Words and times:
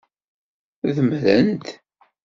Demmren-t. 0.95 1.67